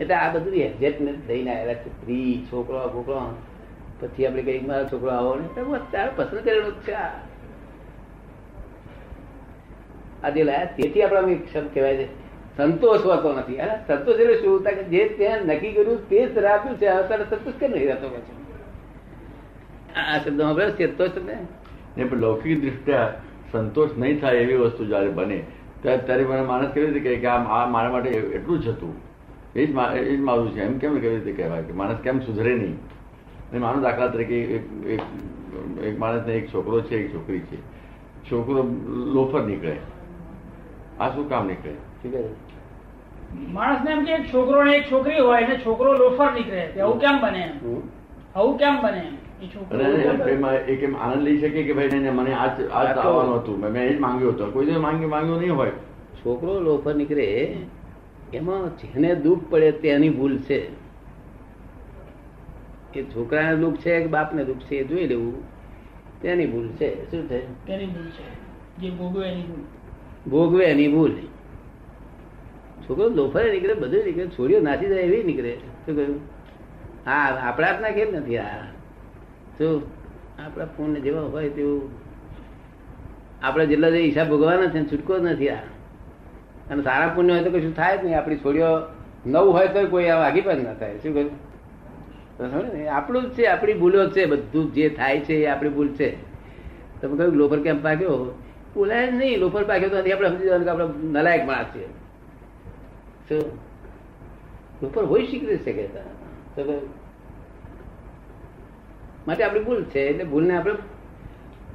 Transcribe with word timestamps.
એટલે 0.00 0.14
આ 0.14 0.32
બધું 0.32 0.54
એડજસ્ટમેન્ટ 0.54 1.26
થઈને 1.28 1.56
આવેલા 1.56 1.74
છે, 1.74 1.88
સ્ત્રી, 1.88 2.46
છોકરો 2.52 2.78
છોકરો 2.94 3.36
પછી 4.00 4.26
આપણે 4.26 4.42
કઈ 4.42 4.60
મારો 4.60 4.84
છોકરો 4.84 5.10
આવો 5.10 5.34
ને 5.34 5.62
બસ 5.62 5.80
પસંદ 6.16 6.40
કરેલો 6.40 6.70
છે 6.70 6.92
આ. 6.92 7.08
આ 10.24 10.28
લાયા, 10.28 10.64
તેથી 10.64 11.02
આપણા 11.02 11.20
શબ્દ 11.52 11.68
કહેવાય 11.74 11.96
છે. 11.96 12.06
સંતોષ 12.56 13.00
હોતો 13.00 13.32
નથી. 13.32 13.60
હા 13.60 13.76
સંતોષ 13.86 14.20
એટલે 14.20 14.34
શું? 14.34 14.62
કે 14.62 14.82
જે 14.84 15.08
ત્યાં 15.08 15.38
નક્કી 15.38 15.72
કર્યું 15.72 16.08
તે 16.08 16.26
જ 16.26 16.38
રાખ્યું 16.38 16.78
છે. 16.78 16.86
અત્યારે 16.86 17.24
સંતોષ 17.24 17.54
કેમ 17.60 17.70
નહીં 17.70 17.86
રહેતો 17.86 18.08
પછી? 18.08 18.34
આ 19.96 20.18
શબ્દ 20.18 20.40
આપણે 20.40 20.70
સંતોષ 20.70 21.10
ને 21.96 22.04
પણ 22.04 22.18
લૌકિક 22.18 22.60
દૃષ્ટ્યા 22.60 23.14
સંતોષ 23.52 23.90
નહીં 23.98 24.20
થાય 24.20 24.36
એવી 24.36 24.54
વસ્તુ 24.54 24.84
જ્યારે 24.84 25.08
બને, 25.08 25.44
ત્યારે 25.82 26.24
મને 26.24 26.42
માણસ 26.42 26.76
રીતે 26.76 27.00
કે 27.00 27.26
આ 27.26 27.38
મારા 27.66 27.90
માટે 27.90 28.10
એટલું 28.10 28.60
જ 28.60 28.68
હતું? 28.68 29.05
એ 29.56 29.66
જ 29.66 29.74
એ 29.96 30.16
જ 30.16 30.20
મારું 30.20 30.52
છે. 30.52 30.60
એમ 30.60 30.78
કેમ 30.78 30.98
કેવી 30.98 31.16
રીતે 31.16 31.32
કહેવાય 31.32 31.62
કે 31.62 31.72
માણસ 31.72 31.96
કેમ 31.96 32.20
સુધરે 32.20 32.54
નહીં? 32.54 32.74
અને 33.50 33.58
માનો 33.58 33.80
દાખલા 33.80 34.06
તરીકે 34.06 34.40
એક 34.40 34.86
એક 34.86 35.00
એક 35.84 35.98
માણસને 35.98 36.34
એક 36.34 36.54
છોકરો 36.54 36.80
છે 36.80 36.96
એક 36.96 37.14
છોકરી 37.14 37.40
છે. 37.40 37.56
છોકરો 38.30 38.62
લોફર 39.14 39.42
નીકળે. 39.42 39.76
આ 41.00 41.14
શું 41.14 41.28
કામ 41.28 41.46
નીકળે? 41.46 41.72
ઠીક 41.72 42.12
છે? 42.12 42.46
માણસને 43.52 43.92
એમ 43.92 44.04
કે 44.04 44.12
એક 44.12 44.34
છોકરો 44.34 44.64
ને 44.64 44.76
એક 44.76 44.92
છોકરી 44.92 45.18
હોય 45.18 45.46
ને 45.46 45.56
છોકરો 45.66 45.92
લોફર 45.92 46.32
નીકળે. 46.32 46.80
આવું 46.80 47.00
કેમ 47.00 47.20
બને 47.20 47.52
આવું 48.36 48.58
કેમ 48.58 48.82
બને 48.82 48.98
એમ? 48.98 49.44
એ 49.44 49.46
છોકરો 49.46 49.78
અને 49.78 50.04
લોફર- 50.04 50.30
એમાં 50.30 50.52
એક 50.52 50.82
એમ 50.82 50.96
આનંદ 50.96 51.22
લઈ 51.22 51.38
શકે 51.38 51.62
કે 51.62 51.72
ભાઈ 51.72 51.88
મને 51.88 52.34
આ 52.34 52.46
આવવાનું 52.94 53.36
હતું. 53.36 53.60
મેં 53.60 53.70
મેં 53.70 53.82
એ 53.82 53.94
જ 53.94 54.00
માંગ્યું 54.00 54.32
હતું. 54.32 54.52
કોઈ 54.52 54.66
માંગ્યું 54.66 55.10
માંગ્યું 55.10 55.38
નહીં 55.38 55.56
હોય. 55.56 55.70
છોકરો 56.16 56.60
લોફર 56.60 56.94
નીકળે 56.94 57.56
એમાં 58.32 58.78
જેને 58.78 59.14
દુઃખ 59.14 59.40
પડે 59.50 59.72
તેની 59.72 60.08
ભૂલ 60.08 60.38
છે. 60.38 60.86
એ 62.94 63.02
છોકરાને 63.02 63.56
દુઃખ 63.56 63.76
છે 63.76 64.00
કે 64.00 64.06
બાપને 64.06 64.44
દુઃખ 64.44 64.58
છે 64.58 64.76
એ 64.76 64.84
જોઈ 64.84 65.06
લેવું. 65.06 65.42
તેની 66.22 66.46
ભૂલ 66.46 66.68
છે. 66.68 67.10
શું 67.10 67.28
છે? 67.28 67.66
તેની 67.66 67.86
ભૂલ 67.86 68.06
છે. 68.06 68.46
જે 68.78 68.90
ભોગવે 68.90 69.28
એની 69.28 69.42
ભૂલ. 69.42 70.30
ભોગવે 70.30 70.64
એની 70.64 70.88
ભૂલ. 70.88 71.12
છોકરો 72.88 73.08
લોફરે 73.08 73.50
નીકળે 73.50 73.74
બધું 73.74 74.04
નીકળે 74.04 74.26
છોડીઓ 74.26 74.60
નાસી 74.60 74.86
જાય 74.86 75.00
એવી 75.00 75.22
નીકળે. 75.22 75.56
શું 75.56 75.96
કહ્યું? 75.96 76.20
હા 77.06 77.38
આપણા 77.42 77.66
હાથના 77.66 77.90
કેમ 77.90 78.14
નથી? 78.14 78.38
આ 78.38 78.64
શું? 79.58 79.82
આપણા 80.46 80.64
ફોન 80.64 80.94
જેવા 80.94 81.20
હોય 81.20 81.48
તેવું. 81.48 81.90
આપણે 83.42 83.66
જેટલા 83.66 83.90
જે 83.90 84.00
હિસાબ 84.00 84.28
ભોગવાના 84.28 84.66
છે 84.66 84.92
છૂટકો 84.92 85.18
જ 85.18 85.22
નથી 85.22 85.48
આ. 85.48 85.58
અને 86.70 86.82
સારા 86.82 87.12
પુણ્ય 87.14 87.32
હોય 87.32 87.44
તો 87.44 87.50
કશું 87.50 87.76
થાય 87.76 87.98
જ 87.98 88.04
નહીં. 88.04 88.18
આપણી 88.18 88.36
છોડીઓ 88.36 88.64
નવ 89.26 89.50
હોય 89.50 89.68
તો 89.68 89.86
કોઈ 89.86 90.06
આ 90.06 90.18
વાગી 90.18 90.40
પણ 90.40 90.56
ના 90.56 90.74
થાય. 90.74 90.98
શું 90.98 91.14
કહ્યું? 91.14 92.96
આપણું 92.96 93.22
જ 93.22 93.34
છે 93.34 93.46
આપણી 93.46 93.74
ભૂલો 93.74 94.10
છે. 94.10 94.26
બધું 94.26 94.72
જે 94.72 94.88
થાય 94.88 95.20
છે 95.20 95.34
એ 95.34 95.46
આપણી 95.46 95.68
ભૂલ 95.68 95.88
છે. 95.88 96.16
તમે 97.00 97.16
કહ્યું 97.16 97.34
લોફર 97.34 97.60
કેમ 97.60 97.82
પાક્યો? 97.82 98.38
બોલાય 98.74 99.10
નહીં. 99.10 99.38
લોફર 99.38 99.64
પાક્યો 99.64 99.88
તો 99.88 99.96
આપણે 99.96 100.28
સમજી 100.28 100.44
જવાનું 100.44 100.64
કે 100.64 100.70
આપણે 100.70 100.88
નલાયક 101.02 101.46
માણસ 101.46 101.66
છીએ. 101.74 101.88
શું? 103.28 103.42
લોફર 104.82 105.04
હોઈ 105.04 105.26
શીખવી 105.26 105.58
શકે 105.58 105.88
માટે 109.26 109.44
આપણી 109.44 109.60
ભૂલ 109.60 109.84
છે. 109.84 110.00
એટલે 110.00 110.24
ભૂલને 110.24 110.56
આપણે 110.56 110.74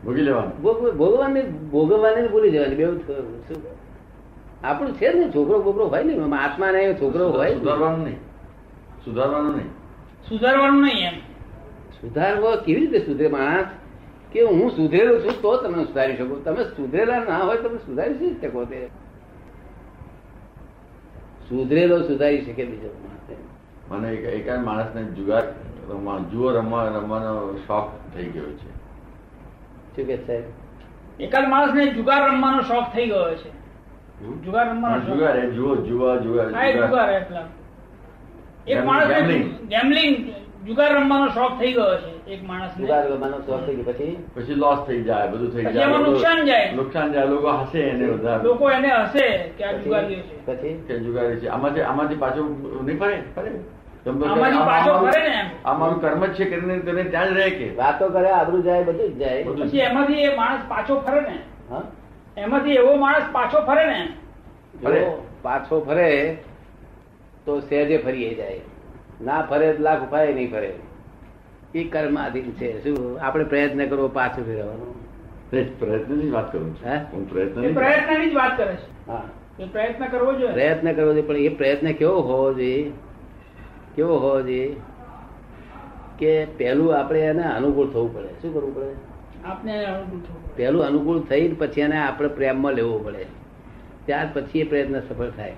ભોગી 0.05 0.22
લેવાનું. 0.22 0.61
ભોગવાની 0.98 1.42
ભોગવવાની 1.42 2.28
ભૂલી 2.28 2.52
જવાની. 2.52 2.76
થયું. 2.76 3.42
શું? 3.48 3.91
આપણું 4.64 4.94
છે 4.94 5.14
ને 5.14 5.30
છોકરો 5.36 5.62
બોકરો 5.62 5.88
હોય 5.88 6.04
ને 6.04 6.38
આત્મા 6.38 6.72
ને 6.72 6.94
છોકરો 6.94 7.30
હોય 7.30 7.54
સુધારવાનું 7.54 8.04
નહીં. 8.04 8.17
સુધારવાનું 9.06 9.56
નહીં. 9.56 9.70
સુધારવાનું 10.30 10.81
નહીં 10.81 11.08
એમ. 11.08 11.20
સુધારવો 12.02 12.56
કેવી 12.56 12.80
રીતે 12.80 13.00
સુધરે 13.00 13.28
માણસ? 13.28 13.66
કે 14.32 14.42
હું 14.42 14.72
સુધરેલો 14.72 15.20
છું 15.20 15.42
તો 15.42 15.58
તમે 15.58 15.83
સુધારી 15.83 16.17
શકો. 16.17 16.36
તમે 16.36 16.64
સુધરેલા 16.64 17.20
ના 17.20 17.38
હોય 17.38 17.58
તમે 17.58 17.77
સુધારી 17.77 18.14
શી 18.14 18.36
શકો 18.42 18.66
તે? 18.66 18.88
સુધરેલો 21.49 22.08
સુધારી 22.08 22.45
શકે 22.45 22.66
બીજો 22.66 22.89
મને 23.92 24.11
એક 24.11 24.26
એકાદ 24.26 24.64
માણસને 24.64 25.04
જુગાર 25.04 25.43
રમવા 25.89 26.20
જુઓ 26.32 26.52
રમવા 26.52 26.88
રમવાનો 26.88 27.58
શોખ 27.67 27.89
થઈ 28.16 28.26
ગયો 28.26 28.43
છે. 28.43 28.70
શું 29.95 30.05
કે 30.05 30.16
સાહેબ? 30.16 30.43
એકાદ 31.20 31.49
માણસને 31.49 31.88
જુગાર 31.88 32.30
રમવાનો 32.30 32.61
શોખ 32.61 32.93
થઈ 32.93 33.05
ગયો 33.05 33.36
છે. 33.36 33.61
જુગાર 34.45 34.70
રમવાનો 34.70 34.95
શોખ. 34.95 35.08
જુગાર 35.08 35.37
એ 35.37 35.52
જુઓ 35.52 35.76
જુઓ 35.76 36.15
જુગાર 36.17 36.54
હા, 36.54 36.71
જુગાર. 36.71 37.09
એ 38.67 38.73
એક 38.73 38.86
માણસને 38.86 39.37
ગેમલિંગ. 39.70 40.33
જુગાર 40.65 40.93
રમવાનો 40.95 41.27
શોખ 41.27 41.59
થઈ 41.59 41.73
ગયો 41.73 41.98
છે 41.98 42.31
એક 42.31 42.43
માણસ 42.43 42.77
જુગાર 42.77 43.08
રમવાનો 43.11 43.37
શોખ 43.37 43.65
થઈ 43.65 43.76
ગયો 43.76 43.93
પછી? 43.93 44.17
પછી 44.36 44.54
લોસ 44.54 44.80
થઈ 44.87 45.04
જાય 45.04 45.27
બધું 45.27 45.52
થઈ 45.52 45.64
જાય. 45.64 45.86
નુકસાન 45.86 46.45
જાય. 46.45 46.71
નુકસાન 46.71 47.14
જાય 47.14 47.26
લોકો 47.26 47.48
હસે 47.49 47.80
એને 47.80 48.05
બધા 48.08 48.37
લોકો 48.37 48.71
એને 48.71 48.87
હસે 48.95 49.37
કે 49.58 49.64
આ 49.64 49.71
જુગાર 49.71 50.04
છે. 50.10 50.45
પછી? 50.45 50.83
કે 50.87 50.99
જુગારી 50.99 51.36
છે. 51.36 51.48
આમાંથી 51.48 51.81
આમાંથી 51.81 52.15
પાછું 52.15 52.86
નહીં 52.86 52.99
ફરે? 52.99 53.23
ફરે? 53.36 53.49
તમે 54.05 54.20
તો 54.20 54.33
આમાંથી 54.33 54.58
આ- 54.58 54.65
પાછો 54.65 54.92
આ 54.92 55.11
ફરે 55.11 55.30
ને 55.30 55.36
એમ. 55.36 55.48
આ 55.65 55.73
મારું 55.73 56.02
કર્મ 56.02 56.26
છે 56.26 56.45
કરીને 56.45 56.80
તેને 56.80 57.04
ત્યાં 57.04 57.33
જ 57.33 57.37
રહે 57.37 57.49
કે? 57.49 57.76
વાતો 57.76 58.10
કરે 58.10 58.30
આદરું 58.30 58.64
જાય 58.64 58.83
બધું 58.83 59.10
જ 59.10 59.17
જાય. 59.17 59.43
પછી 59.43 59.77
એમાંથી 59.80 60.14
એ 60.14 60.36
માણસ 60.36 60.60
પાછો 60.67 60.99
ફરે 60.99 61.21
ને. 61.21 61.39
હા? 61.70 61.81
એમાંથી 62.37 62.71
એવો 62.71 62.95
માણસ 62.95 63.23
પાછો 63.31 63.65
ફરે 63.65 63.86
ને 63.86 64.09
ફરે. 64.83 65.11
પાછો 65.42 65.81
ફરે 65.81 66.37
તો 67.45 67.59
સહેજે 67.59 67.97
ફરીએ 67.97 68.33
જાય. 68.36 68.61
ના 69.21 69.42
ફરે 69.42 69.77
લાખ 69.77 70.02
ઉપાય 70.02 70.33
નહીં 70.33 70.52
ફરે. 70.52 70.73
એ 71.75 71.83
કર્માધીન 71.83 72.52
છે. 72.52 72.83
શું 72.83 73.19
આપણે 73.21 73.43
પ્રયત્ન 73.43 73.87
કરવો 73.87 74.08
પાછું 74.08 74.45
ફેરવાનો 74.45 74.95
પ્રયત્નની 75.80 76.31
વાત 76.31 76.52
કરું 76.52 76.75
છું. 76.75 76.89
હે? 76.89 76.99
પ્રયત્ન. 77.33 77.73
પ્રયત્નની 77.73 78.30
જ 78.30 78.33
વાત 78.33 78.58
કરે 78.58 78.75
છે. 78.75 79.11
હા. 79.11 79.23
પ્રયત્ન 79.71 80.05
કરવો 80.05 80.33
જોઈએ. 80.33 80.52
પ્રયત્ન 80.52 80.93
કરવો 80.93 81.13
જોઈએ 81.13 81.27
પણ 81.27 81.37
એ 81.37 81.49
પ્રયત્ન 81.49 81.92
કેવો 81.92 82.21
હોવો 82.21 82.53
જોઈએ? 82.53 82.92
કેવો 83.95 84.17
હોવો 84.17 84.42
જોઈએ? 84.42 84.75
કે 86.19 86.45
પહેલું 86.45 86.99
આપણે 86.99 87.19
એને 87.19 87.43
અનુકૂળ 87.43 87.89
થવું 87.89 88.15
પડે. 88.15 88.27
શું 88.27 88.53
કરવું 88.53 88.75
પડે? 88.75 89.11
આપને 89.46 89.86
અનુકૂળ 89.86 90.82
અનુકૂળ 90.82 91.20
થઈ 91.20 91.54
પછી 91.54 91.82
એને 91.82 91.98
આપણે 91.98 92.28
પ્રેમમાં 92.28 92.74
લેવો 92.74 93.00
પડે. 93.00 93.26
ત્યાર 94.06 94.28
પછી 94.34 94.60
એ 94.60 94.64
પ્રયત્ન 94.64 95.00
સફળ 95.00 95.30
થાય. 95.30 95.54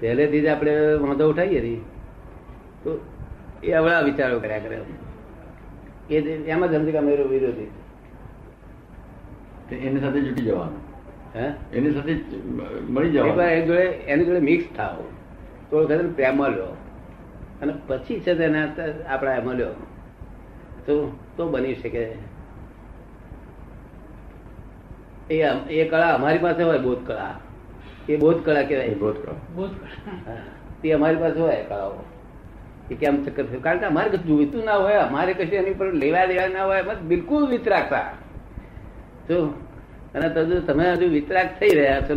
પહેલેથી 0.00 0.40
જ 0.40 0.46
આપણે 0.46 0.94
વાંધો 0.94 1.30
ઉઠાવીએ 1.30 1.60
ને 1.60 1.76
તો 2.82 3.00
એ 3.64 3.72
અવળા 3.72 4.00
વિચારો 4.00 4.40
કર્યા 4.40 4.58
કરે. 4.58 4.80
એ 6.10 6.20
એમ 6.20 6.66
જ 6.66 6.74
સમજે 6.74 6.92
કે 6.92 6.98
અમે 6.98 7.16
વિરોધી. 7.16 7.70
એની 9.72 10.00
સાથે 10.00 10.20
જુટી 10.20 10.42
જવાનું. 10.42 10.80
હે? 11.38 11.52
એની 11.78 11.94
સાથે 11.94 12.16
મળી 12.88 13.10
જવાનું. 13.10 13.42
એની 13.42 13.66
જોડે 13.66 13.82
એની 13.82 14.24
જોડે 14.24 14.40
મિક્સ 14.40 14.76
થાવ 14.76 15.02
તો 15.70 15.78
વખત 15.78 16.04
પ્રેમમાં 16.14 16.50
લ્યો 16.50 16.76
અને 17.62 17.74
પછી 17.86 18.20
છે 18.20 18.34
તેને 18.34 18.68
આપણા 19.06 19.34
એમાં 19.34 19.54
લ્યો. 19.54 19.68
તો 20.86 21.12
તો 21.36 21.48
બની 21.48 21.74
શકે. 21.74 22.02
એ 25.30 25.42
એ 25.70 25.88
કળા 25.88 26.14
અમારી 26.14 26.38
પાસે 26.38 26.62
હોય 26.62 26.78
બોધ 26.78 27.06
કળા. 27.06 27.34
એ 28.08 28.16
બોધ 28.16 28.44
કળા 28.44 28.62
કહેવાય. 28.62 28.94
બોધ 28.94 29.16
કળા. 29.22 30.36
તે 30.82 30.92
અમારી 30.92 31.16
પાસે 31.16 31.40
હોય 31.40 31.62
કળાઓ. 31.62 32.04
એ 32.90 32.94
કેમ 32.94 33.24
ચક્કર 33.24 33.44
થયું? 33.44 33.62
કારણ 33.62 33.78
કે 33.78 33.86
અમારે 33.86 34.08
કશું 34.08 34.26
જોઈતું 34.26 34.64
ના 34.64 34.76
હોય 34.76 34.94
અમારે 34.94 35.34
કશું 35.34 35.58
એની 35.62 35.74
પર 35.74 35.92
લેવા 35.92 36.26
દેવા 36.26 36.48
ના 36.48 36.64
હોય 36.64 36.80
અમે 36.80 36.94
બિલકુલ 37.02 37.48
વિતરાગતા. 37.50 38.06
જો 39.28 39.54
અને 40.14 40.28
તો 40.28 40.44
જો 40.44 40.60
તમે 40.60 40.92
હજુ 40.92 41.10
વિતરાગ 41.10 41.48
થઈ 41.60 41.74
રહ્યા 41.74 42.00
છો 42.00 42.14